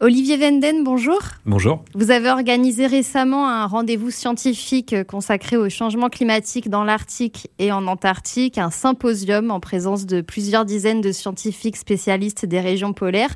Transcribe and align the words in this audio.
Olivier 0.00 0.36
Venden, 0.36 0.84
bonjour. 0.84 1.18
Bonjour. 1.44 1.82
Vous 1.92 2.12
avez 2.12 2.30
organisé 2.30 2.86
récemment 2.86 3.48
un 3.48 3.66
rendez-vous 3.66 4.12
scientifique 4.12 4.94
consacré 5.08 5.56
au 5.56 5.68
changement 5.68 6.08
climatique 6.08 6.70
dans 6.70 6.84
l'Arctique 6.84 7.50
et 7.58 7.72
en 7.72 7.84
Antarctique, 7.88 8.58
un 8.58 8.70
symposium 8.70 9.50
en 9.50 9.58
présence 9.58 10.06
de 10.06 10.20
plusieurs 10.20 10.64
dizaines 10.64 11.00
de 11.00 11.10
scientifiques 11.10 11.76
spécialistes 11.76 12.46
des 12.46 12.60
régions 12.60 12.92
polaires. 12.92 13.34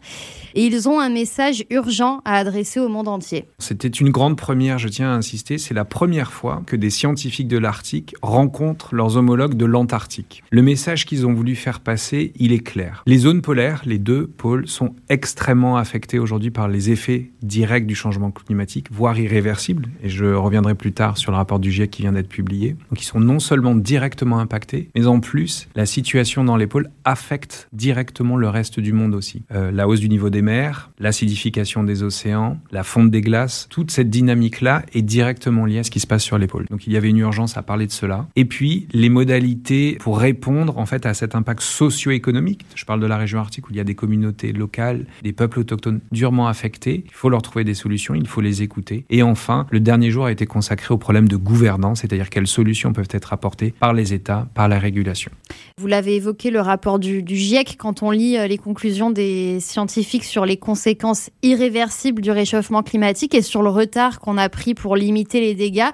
Et 0.54 0.64
ils 0.64 0.88
ont 0.88 1.00
un 1.00 1.08
message 1.08 1.64
urgent 1.68 2.20
à 2.24 2.36
adresser 2.36 2.78
au 2.78 2.86
monde 2.86 3.08
entier. 3.08 3.46
C'était 3.58 3.88
une 3.88 4.10
grande 4.10 4.36
première, 4.36 4.78
je 4.78 4.86
tiens 4.86 5.10
à 5.10 5.16
insister, 5.16 5.58
c'est 5.58 5.74
la 5.74 5.84
première 5.84 6.30
fois 6.30 6.62
que 6.64 6.76
des 6.76 6.90
scientifiques 6.90 7.48
de 7.48 7.58
l'Arctique 7.58 8.14
rencontrent 8.22 8.94
leurs 8.94 9.16
homologues 9.16 9.56
de 9.56 9.64
l'Antarctique. 9.64 10.44
Le 10.50 10.62
message 10.62 11.06
qu'ils 11.06 11.26
ont 11.26 11.32
voulu 11.32 11.56
faire 11.56 11.80
passer, 11.80 12.32
il 12.36 12.52
est 12.52 12.62
clair. 12.62 13.02
Les 13.08 13.18
zones 13.18 13.42
polaires, 13.42 13.82
les 13.84 13.98
deux 13.98 14.28
pôles, 14.28 14.68
sont 14.68 14.94
extrêmement 15.08 15.76
affectés 15.76 16.20
aujourd'hui 16.20 16.51
par 16.52 16.68
les 16.68 16.90
effets 16.90 17.30
directs 17.42 17.86
du 17.86 17.94
changement 17.94 18.30
climatique, 18.30 18.86
voire 18.90 19.18
irréversibles. 19.18 19.88
Et 20.02 20.08
je 20.08 20.26
reviendrai 20.26 20.74
plus 20.74 20.92
tard 20.92 21.18
sur 21.18 21.32
le 21.32 21.36
rapport 21.36 21.58
du 21.58 21.70
GIEC 21.70 21.90
qui 21.90 22.02
vient 22.02 22.12
d'être 22.12 22.28
publié. 22.28 22.76
Donc 22.90 23.00
ils 23.00 23.06
sont 23.06 23.20
non 23.20 23.38
seulement 23.38 23.74
directement 23.74 24.38
impactés, 24.38 24.90
mais 24.94 25.06
en 25.06 25.20
plus, 25.20 25.68
la 25.74 25.86
situation 25.86 26.44
dans 26.44 26.56
les 26.56 26.66
pôles 26.66 26.90
affecte 27.04 27.68
directement 27.72 28.36
le 28.36 28.48
reste 28.48 28.80
du 28.80 28.92
monde 28.92 29.14
aussi. 29.14 29.42
Euh, 29.52 29.70
la 29.70 29.88
hausse 29.88 30.00
du 30.00 30.08
niveau 30.08 30.30
des 30.30 30.42
mers, 30.42 30.90
l'acidification 30.98 31.82
des 31.82 32.02
océans, 32.02 32.58
la 32.70 32.84
fonte 32.84 33.10
des 33.10 33.20
glaces, 33.20 33.66
toute 33.70 33.90
cette 33.90 34.10
dynamique-là 34.10 34.82
est 34.92 35.02
directement 35.02 35.64
liée 35.64 35.78
à 35.78 35.84
ce 35.84 35.90
qui 35.90 36.00
se 36.00 36.06
passe 36.06 36.22
sur 36.22 36.38
les 36.38 36.46
pôles. 36.46 36.66
Donc 36.70 36.86
il 36.86 36.92
y 36.92 36.96
avait 36.96 37.08
une 37.08 37.18
urgence 37.18 37.56
à 37.56 37.62
parler 37.62 37.86
de 37.86 37.92
cela. 37.92 38.26
Et 38.36 38.44
puis 38.44 38.86
les 38.92 39.08
modalités 39.08 39.96
pour 40.00 40.18
répondre 40.18 40.78
en 40.78 40.86
fait 40.86 41.06
à 41.06 41.14
cet 41.14 41.34
impact 41.34 41.60
socio-économique. 41.60 42.64
Je 42.74 42.84
parle 42.84 43.00
de 43.00 43.06
la 43.06 43.16
région 43.16 43.38
arctique 43.38 43.68
où 43.68 43.72
il 43.72 43.76
y 43.76 43.80
a 43.80 43.84
des 43.84 43.94
communautés 43.94 44.52
locales, 44.52 45.06
des 45.22 45.32
peuples 45.32 45.60
autochtones 45.60 46.00
durement 46.10 46.41
affectés. 46.46 47.04
Il 47.06 47.12
faut 47.12 47.28
leur 47.28 47.42
trouver 47.42 47.64
des 47.64 47.74
solutions, 47.74 48.14
il 48.14 48.26
faut 48.26 48.40
les 48.40 48.62
écouter. 48.62 49.04
Et 49.10 49.22
enfin, 49.22 49.66
le 49.70 49.80
dernier 49.80 50.10
jour 50.10 50.26
a 50.26 50.32
été 50.32 50.46
consacré 50.46 50.92
au 50.92 50.98
problème 50.98 51.28
de 51.28 51.36
gouvernance, 51.36 52.00
c'est-à-dire 52.00 52.30
quelles 52.30 52.46
solutions 52.46 52.92
peuvent 52.92 53.08
être 53.10 53.32
apportées 53.32 53.74
par 53.78 53.92
les 53.92 54.12
États, 54.14 54.48
par 54.54 54.68
la 54.68 54.78
régulation. 54.78 55.30
Vous 55.78 55.86
l'avez 55.86 56.16
évoqué, 56.16 56.50
le 56.50 56.60
rapport 56.60 56.98
du, 56.98 57.22
du, 57.22 57.36
GIEC, 57.36 57.76
quand 57.78 58.02
on 58.02 58.10
lit 58.10 58.36
euh, 58.36 58.46
les 58.46 58.58
conclusions 58.58 59.10
des 59.10 59.58
scientifiques 59.60 60.24
sur 60.24 60.46
les 60.46 60.56
conséquences 60.56 61.30
irréversibles 61.42 62.22
du 62.22 62.30
réchauffement 62.30 62.82
climatique 62.82 63.34
et 63.34 63.42
sur 63.42 63.62
le 63.62 63.70
retard 63.70 64.20
qu'on 64.20 64.38
a 64.38 64.48
pris 64.48 64.74
pour 64.74 64.96
limiter 64.96 65.40
les 65.40 65.54
dégâts, 65.54 65.90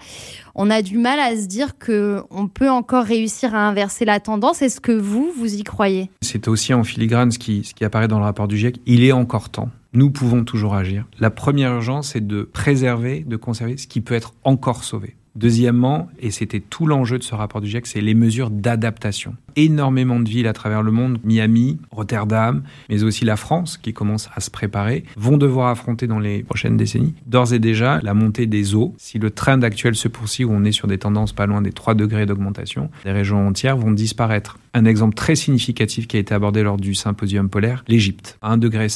on 0.55 0.70
a 0.70 0.83
du 0.83 0.98
mal 0.98 1.20
à 1.20 1.36
se 1.36 1.47
dire 1.47 1.78
que 1.78 2.23
on 2.30 2.48
peut 2.48 2.69
encore 2.69 3.05
réussir 3.05 3.55
à 3.55 3.69
inverser 3.69 4.05
la 4.05 4.19
tendance. 4.19 4.61
Est-ce 4.61 4.80
que 4.80 4.92
vous, 4.92 5.30
vous 5.36 5.55
y 5.55 5.62
croyez? 5.62 6.11
C'est 6.20 6.48
aussi 6.48 6.75
en 6.75 6.83
filigrane 6.83 7.30
ce 7.30 7.39
qui, 7.39 7.62
ce 7.64 7.75
qui 7.75 7.84
apparaît 7.84 8.08
dans 8.08 8.19
le 8.19 8.25
rapport 8.25 8.48
du 8.48 8.58
GIEC. 8.58 8.80
Il 8.86 9.05
est 9.05 9.12
encore 9.12 9.51
temps 9.51 9.70
nous 9.92 10.11
pouvons 10.11 10.44
toujours 10.44 10.75
agir. 10.75 11.06
La 11.19 11.31
première 11.31 11.72
urgence, 11.72 12.11
c'est 12.12 12.27
de 12.27 12.42
préserver, 12.42 13.25
de 13.27 13.36
conserver 13.36 13.77
ce 13.77 13.86
qui 13.86 14.00
peut 14.00 14.14
être 14.14 14.34
encore 14.45 14.84
sauvé. 14.84 15.14
Deuxièmement, 15.34 16.08
et 16.19 16.33
c'était 16.33 16.58
tout 16.58 16.84
l'enjeu 16.84 17.17
de 17.17 17.22
ce 17.22 17.33
rapport 17.33 17.61
du 17.61 17.69
GIEC, 17.69 17.86
c'est 17.86 18.00
les 18.00 18.14
mesures 18.14 18.50
d'adaptation. 18.50 19.36
Énormément 19.55 20.19
de 20.19 20.28
villes 20.28 20.48
à 20.48 20.53
travers 20.53 20.83
le 20.83 20.91
monde, 20.91 21.20
Miami, 21.22 21.78
Rotterdam, 21.92 22.64
mais 22.89 23.05
aussi 23.05 23.25
la 23.25 23.36
France, 23.36 23.78
qui 23.78 23.92
commence 23.92 24.28
à 24.34 24.41
se 24.41 24.50
préparer, 24.50 25.05
vont 25.17 25.36
devoir 25.36 25.69
affronter 25.69 26.08
dans 26.08 26.19
les 26.19 26.42
prochaines 26.42 26.77
décennies, 26.77 27.14
d'ores 27.27 27.52
et 27.52 27.61
déjà, 27.61 28.00
la 28.02 28.14
montée 28.14 28.47
des 28.47 28.75
eaux. 28.75 28.97
Si 28.98 29.20
le 29.20 29.30
trend 29.30 29.62
actuel 29.62 29.95
se 29.95 30.08
poursuit, 30.08 30.45
où 30.45 30.50
on 30.52 30.64
est 30.64 30.73
sur 30.73 30.89
des 30.89 30.98
tendances 30.98 31.33
pas 31.33 31.47
loin 31.47 31.62
des 31.62 31.73
3 31.73 31.95
degrés 31.95 32.27
d'augmentation, 32.27 32.91
les 33.05 33.12
régions 33.12 33.47
entières 33.47 33.77
vont 33.77 33.92
disparaître. 33.92 34.58
Un 34.74 34.84
exemple 34.84 35.14
très 35.14 35.34
significatif 35.34 36.06
qui 36.06 36.16
a 36.16 36.20
été 36.20 36.34
abordé 36.34 36.62
lors 36.62 36.77
du 36.77 36.94
symposium 36.94 37.48
polaire, 37.48 37.84
l'Égypte. 37.88 38.38
À 38.42 38.56
1,5 38.56 38.58
degré, 38.58 38.88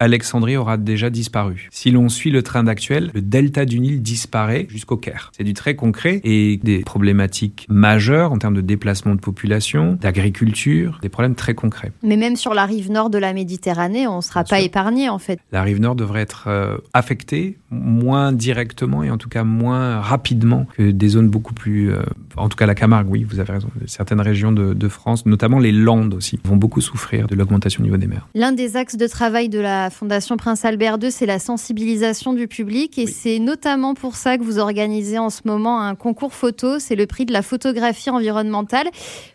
Alexandrie 0.00 0.56
aura 0.56 0.76
déjà 0.76 1.10
disparu. 1.10 1.68
Si 1.70 1.90
l'on 1.90 2.08
suit 2.08 2.30
le 2.30 2.42
trend 2.42 2.66
actuel, 2.66 3.10
le 3.14 3.22
delta 3.22 3.64
du 3.64 3.80
Nil 3.80 4.02
disparaît 4.02 4.66
jusqu'au 4.68 4.96
Caire. 4.96 5.30
C'est 5.36 5.44
du 5.44 5.54
très 5.54 5.76
concret 5.76 6.20
et 6.24 6.58
des 6.62 6.80
problématiques 6.80 7.66
majeures 7.68 8.32
en 8.32 8.38
termes 8.38 8.54
de 8.54 8.60
déplacement 8.60 9.14
de 9.14 9.20
population, 9.20 9.98
d'agriculture, 10.00 10.98
des 11.02 11.08
problèmes 11.08 11.34
très 11.34 11.54
concrets. 11.54 11.92
Mais 12.02 12.16
même 12.16 12.36
sur 12.36 12.54
la 12.54 12.66
rive 12.66 12.90
nord 12.90 13.10
de 13.10 13.18
la 13.18 13.32
Méditerranée, 13.32 14.06
on 14.06 14.16
ne 14.16 14.22
sera 14.22 14.44
pas 14.44 14.60
épargné 14.60 15.08
en 15.08 15.18
fait. 15.18 15.40
La 15.52 15.62
rive 15.62 15.80
nord 15.80 15.94
devrait 15.94 16.22
être 16.22 16.44
euh, 16.48 16.78
affectée 16.92 17.58
moins 17.70 18.32
directement 18.32 19.02
et 19.02 19.10
en 19.10 19.18
tout 19.18 19.28
cas 19.28 19.44
moins 19.44 20.00
rapidement 20.00 20.66
que 20.76 20.90
des 20.90 21.08
zones 21.08 21.28
beaucoup 21.28 21.54
plus... 21.54 21.92
Euh, 21.92 22.02
en 22.36 22.48
tout 22.48 22.56
cas 22.56 22.66
la 22.66 22.74
Camargue, 22.74 23.08
oui, 23.10 23.24
vous 23.24 23.40
avez 23.40 23.52
raison. 23.52 23.68
Certaines 23.86 24.20
régions 24.20 24.52
de, 24.52 24.74
de 24.74 24.88
France, 24.88 25.19
notamment 25.26 25.58
les 25.58 25.72
Landes 25.72 26.14
aussi, 26.14 26.38
vont 26.44 26.56
beaucoup 26.56 26.80
souffrir 26.80 27.26
de 27.26 27.34
l'augmentation 27.34 27.82
du 27.82 27.88
niveau 27.88 27.96
des 27.96 28.06
mers. 28.06 28.28
L'un 28.34 28.52
des 28.52 28.76
axes 28.76 28.96
de 28.96 29.06
travail 29.06 29.48
de 29.48 29.58
la 29.58 29.90
Fondation 29.90 30.36
Prince 30.36 30.64
Albert 30.64 30.98
II, 31.02 31.10
c'est 31.10 31.26
la 31.26 31.38
sensibilisation 31.38 32.32
du 32.32 32.48
public 32.48 32.98
et 32.98 33.04
oui. 33.04 33.12
c'est 33.12 33.38
notamment 33.38 33.94
pour 33.94 34.16
ça 34.16 34.38
que 34.38 34.42
vous 34.42 34.58
organisez 34.58 35.18
en 35.18 35.30
ce 35.30 35.42
moment 35.44 35.80
un 35.80 35.94
concours 35.94 36.34
photo, 36.34 36.78
c'est 36.78 36.96
le 36.96 37.06
prix 37.06 37.26
de 37.26 37.32
la 37.32 37.42
photographie 37.42 38.10
environnementale, 38.10 38.88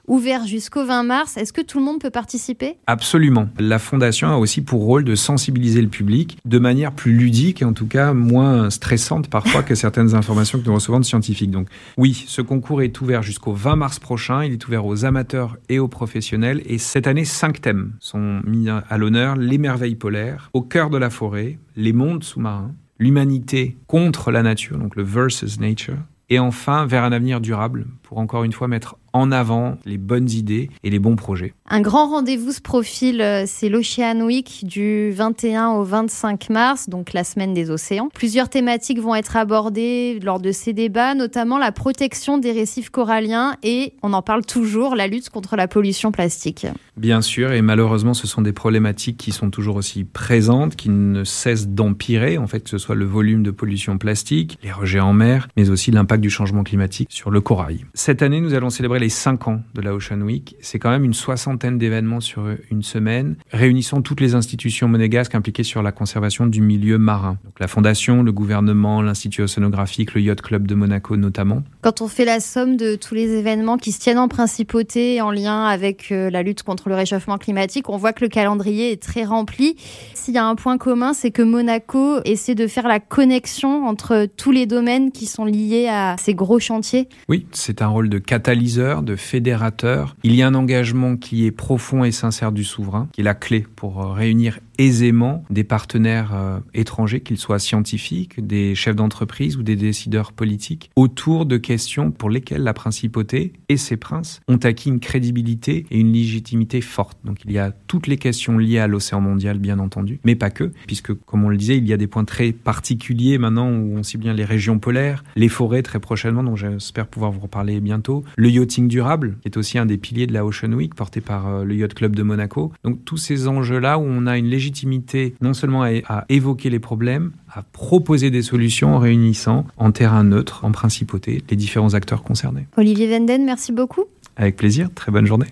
ouvert 0.07 0.45
jusqu'au 0.45 0.85
20 0.85 1.03
mars. 1.03 1.37
Est-ce 1.37 1.53
que 1.53 1.61
tout 1.61 1.79
le 1.79 1.85
monde 1.85 1.99
peut 1.99 2.09
participer? 2.09 2.77
Absolument. 2.87 3.49
La 3.59 3.79
Fondation 3.79 4.29
a 4.29 4.37
aussi 4.37 4.61
pour 4.61 4.83
rôle 4.83 5.03
de 5.03 5.15
sensibiliser 5.15 5.81
le 5.81 5.87
public 5.87 6.37
de 6.45 6.59
manière 6.59 6.91
plus 6.91 7.13
ludique 7.13 7.61
et 7.61 7.65
en 7.65 7.73
tout 7.73 7.87
cas 7.87 8.13
moins 8.13 8.69
stressante 8.69 9.29
parfois 9.29 9.63
que 9.63 9.75
certaines 9.75 10.15
informations 10.15 10.59
que 10.59 10.65
nous 10.65 10.73
recevons 10.73 10.99
de 10.99 11.05
scientifiques. 11.05 11.51
Donc 11.51 11.67
oui, 11.97 12.25
ce 12.27 12.41
concours 12.41 12.81
est 12.81 12.99
ouvert 13.01 13.23
jusqu'au 13.23 13.53
20 13.53 13.75
mars 13.75 13.99
prochain. 13.99 14.43
Il 14.43 14.53
est 14.53 14.67
ouvert 14.67 14.85
aux 14.85 15.05
amateurs 15.05 15.57
et 15.69 15.74
aux 15.79 15.87
professionnels. 15.87 16.61
Et 16.65 16.77
cette 16.77 17.07
année, 17.07 17.25
cinq 17.25 17.61
thèmes 17.61 17.93
sont 17.99 18.41
mis 18.45 18.69
à 18.69 18.97
l'honneur. 18.97 19.35
Les 19.35 19.57
merveilles 19.57 19.95
polaires, 19.95 20.49
au 20.53 20.61
cœur 20.61 20.89
de 20.89 20.97
la 20.97 21.09
forêt, 21.09 21.59
les 21.75 21.93
mondes 21.93 22.23
sous-marins, 22.23 22.73
l'humanité 22.99 23.77
contre 23.87 24.31
la 24.31 24.43
nature, 24.43 24.77
donc 24.77 24.95
le 24.95 25.03
versus 25.03 25.59
nature, 25.59 25.97
et 26.29 26.39
enfin 26.39 26.85
vers 26.85 27.03
un 27.03 27.11
avenir 27.11 27.41
durable 27.41 27.87
pour 28.01 28.17
encore 28.17 28.43
une 28.43 28.53
fois 28.53 28.67
mettre 28.67 28.97
en 29.15 29.31
avant 29.31 29.77
les 29.85 29.97
bonnes 29.97 30.29
idées 30.29 30.69
et 30.83 30.89
les 30.89 30.99
bons 30.99 31.15
projets. 31.15 31.53
Un 31.69 31.79
grand 31.79 32.09
rendez-vous 32.09 32.51
se 32.51 32.59
profile, 32.59 33.43
c'est 33.47 33.69
l'Ocean 33.69 34.19
Week 34.21 34.59
du 34.63 35.11
21 35.11 35.69
au 35.69 35.83
25 35.83 36.49
mars, 36.49 36.89
donc 36.89 37.13
la 37.13 37.23
semaine 37.23 37.53
des 37.53 37.71
océans. 37.71 38.09
Plusieurs 38.13 38.49
thématiques 38.49 38.99
vont 38.99 39.15
être 39.15 39.37
abordées 39.37 40.19
lors 40.21 40.41
de 40.41 40.51
ces 40.51 40.73
débats, 40.73 41.15
notamment 41.15 41.57
la 41.57 41.71
protection 41.71 42.37
des 42.37 42.51
récifs 42.51 42.89
coralliens 42.89 43.55
et, 43.63 43.93
on 44.03 44.11
en 44.11 44.21
parle 44.21 44.45
toujours, 44.45 44.95
la 44.95 45.07
lutte 45.07 45.29
contre 45.29 45.55
la 45.55 45.69
pollution 45.69 46.11
plastique. 46.11 46.67
Bien 46.97 47.21
sûr, 47.21 47.53
et 47.53 47.61
malheureusement, 47.61 48.13
ce 48.13 48.27
sont 48.27 48.41
des 48.41 48.53
problématiques 48.53 49.17
qui 49.17 49.31
sont 49.31 49.49
toujours 49.49 49.77
aussi 49.77 50.03
présentes, 50.03 50.75
qui 50.75 50.89
ne 50.89 51.23
cessent 51.23 51.69
d'empirer, 51.69 52.37
en 52.37 52.47
fait, 52.47 52.61
que 52.61 52.69
ce 52.69 52.77
soit 52.77 52.95
le 52.95 53.05
volume 53.05 53.43
de 53.43 53.51
pollution 53.51 53.97
plastique, 53.97 54.57
les 54.61 54.73
rejets 54.73 54.99
en 54.99 55.13
mer, 55.13 55.47
mais 55.55 55.69
aussi 55.69 55.91
l'impact 55.91 56.21
du 56.21 56.29
changement 56.29 56.63
climatique 56.63 57.07
sur 57.11 57.31
le 57.31 57.39
corail. 57.39 57.85
Cette 57.93 58.21
année, 58.21 58.41
nous 58.41 58.53
allons 58.53 58.69
célébrer 58.69 58.99
les 58.99 59.04
5 59.09 59.47
ans 59.47 59.61
de 59.73 59.81
la 59.81 59.93
Ocean 59.93 60.21
Week. 60.21 60.55
C'est 60.61 60.79
quand 60.79 60.89
même 60.89 61.03
une 61.03 61.13
soixantaine 61.13 61.77
d'événements 61.77 62.19
sur 62.19 62.47
une 62.71 62.83
semaine, 62.83 63.35
réunissant 63.51 64.01
toutes 64.01 64.21
les 64.21 64.35
institutions 64.35 64.87
monégasques 64.87 65.35
impliquées 65.35 65.63
sur 65.63 65.81
la 65.81 65.91
conservation 65.91 66.47
du 66.47 66.61
milieu 66.61 66.97
marin. 66.97 67.37
Donc 67.43 67.59
la 67.59 67.67
Fondation, 67.67 68.23
le 68.23 68.31
gouvernement, 68.31 69.01
l'Institut 69.01 69.43
océanographique, 69.43 70.13
le 70.13 70.21
Yacht 70.21 70.41
Club 70.41 70.67
de 70.67 70.75
Monaco 70.75 71.17
notamment. 71.17 71.63
Quand 71.81 72.01
on 72.01 72.07
fait 72.07 72.25
la 72.25 72.39
somme 72.39 72.77
de 72.77 72.95
tous 72.95 73.15
les 73.15 73.31
événements 73.33 73.77
qui 73.77 73.91
se 73.91 73.99
tiennent 73.99 74.19
en 74.19 74.27
principauté 74.27 75.21
en 75.21 75.31
lien 75.31 75.65
avec 75.65 76.09
la 76.09 76.43
lutte 76.43 76.63
contre 76.63 76.89
le 76.89 76.95
réchauffement 76.95 77.37
climatique, 77.37 77.89
on 77.89 77.97
voit 77.97 78.13
que 78.13 78.23
le 78.23 78.29
calendrier 78.29 78.91
est 78.91 79.01
très 79.01 79.23
rempli. 79.23 79.75
S'il 80.13 80.33
y 80.33 80.37
a 80.37 80.45
un 80.45 80.55
point 80.55 80.77
commun, 80.77 81.13
c'est 81.13 81.31
que 81.31 81.41
Monaco 81.41 82.19
essaie 82.25 82.55
de 82.55 82.67
faire 82.67 82.87
la 82.87 82.99
connexion 82.99 83.85
entre 83.85 84.27
tous 84.37 84.51
les 84.51 84.65
domaines 84.65 85.11
qui 85.11 85.25
sont 85.25 85.45
liés 85.45 85.87
à 85.87 86.15
ces 86.19 86.33
gros 86.33 86.59
chantiers. 86.59 87.07
Oui, 87.29 87.45
c'est 87.51 87.81
un 87.81 87.87
rôle 87.87 88.09
de 88.09 88.17
catalyseur, 88.17 88.94
de 89.03 89.15
fédérateur. 89.15 90.15
Il 90.23 90.35
y 90.35 90.41
a 90.41 90.47
un 90.47 90.55
engagement 90.55 91.17
qui 91.17 91.45
est 91.45 91.51
profond 91.51 92.03
et 92.03 92.11
sincère 92.11 92.51
du 92.51 92.63
souverain, 92.63 93.07
qui 93.11 93.21
est 93.21 93.23
la 93.23 93.33
clé 93.33 93.65
pour 93.75 94.13
réunir 94.13 94.59
aisément 94.77 95.43
des 95.49 95.63
partenaires 95.63 96.33
euh, 96.33 96.59
étrangers, 96.73 97.21
qu'ils 97.21 97.37
soient 97.37 97.59
scientifiques, 97.59 98.45
des 98.45 98.75
chefs 98.75 98.95
d'entreprise 98.95 99.57
ou 99.57 99.63
des 99.63 99.75
décideurs 99.75 100.31
politiques, 100.31 100.91
autour 100.95 101.45
de 101.45 101.57
questions 101.57 102.11
pour 102.11 102.29
lesquelles 102.29 102.63
la 102.63 102.73
principauté 102.73 103.53
et 103.69 103.77
ses 103.77 103.97
princes 103.97 104.41
ont 104.47 104.57
acquis 104.57 104.89
une 104.89 104.99
crédibilité 104.99 105.85
et 105.91 105.99
une 105.99 106.13
légitimité 106.13 106.81
forte. 106.81 107.17
Donc 107.23 107.39
il 107.45 107.51
y 107.51 107.57
a 107.57 107.71
toutes 107.87 108.07
les 108.07 108.17
questions 108.17 108.57
liées 108.57 108.79
à 108.79 108.87
l'océan 108.87 109.21
mondial, 109.21 109.59
bien 109.59 109.79
entendu, 109.79 110.19
mais 110.23 110.35
pas 110.35 110.49
que, 110.49 110.71
puisque 110.87 111.13
comme 111.13 111.43
on 111.43 111.49
le 111.49 111.57
disait, 111.57 111.77
il 111.77 111.87
y 111.87 111.93
a 111.93 111.97
des 111.97 112.07
points 112.07 112.25
très 112.25 112.51
particuliers 112.51 113.37
maintenant 113.37 113.69
où 113.69 113.97
on 113.97 114.03
cible 114.03 114.23
bien 114.23 114.33
les 114.33 114.45
régions 114.45 114.79
polaires, 114.79 115.23
les 115.35 115.49
forêts 115.49 115.81
très 115.81 115.99
prochainement, 115.99 116.43
dont 116.43 116.55
j'espère 116.55 117.07
pouvoir 117.07 117.31
vous 117.31 117.41
reparler 117.41 117.79
bientôt, 117.79 118.23
le 118.35 118.49
yachting 118.49 118.87
durable, 118.87 119.37
qui 119.41 119.47
est 119.47 119.57
aussi 119.57 119.77
un 119.77 119.85
des 119.85 119.97
piliers 119.97 120.27
de 120.27 120.33
la 120.33 120.45
Ocean 120.45 120.71
Week, 120.73 120.95
porté 120.95 121.21
par 121.21 121.47
euh, 121.47 121.63
le 121.63 121.75
Yacht 121.75 121.93
Club 121.93 122.15
de 122.15 122.23
Monaco. 122.23 122.71
Donc 122.83 123.03
tous 123.05 123.17
ces 123.17 123.47
enjeux-là 123.47 123.97
où 123.97 124.03
on 124.03 124.27
a 124.27 124.37
une 124.37 124.47
légitimité 124.65 125.35
non 125.41 125.53
seulement 125.53 125.83
à, 125.83 125.89
à 126.07 126.25
évoquer 126.29 126.69
les 126.69 126.79
problèmes, 126.79 127.31
à 127.53 127.61
proposer 127.61 128.31
des 128.31 128.41
solutions 128.41 128.95
en 128.95 128.99
réunissant 128.99 129.65
en 129.77 129.91
terrain 129.91 130.23
neutre, 130.23 130.65
en 130.65 130.71
principauté, 130.71 131.43
les 131.49 131.55
différents 131.55 131.93
acteurs 131.93 132.23
concernés. 132.23 132.65
Olivier 132.77 133.07
Venden, 133.07 133.45
merci 133.45 133.71
beaucoup. 133.71 134.05
Avec 134.37 134.57
plaisir, 134.57 134.89
très 134.93 135.11
bonne 135.11 135.25
journée. 135.25 135.43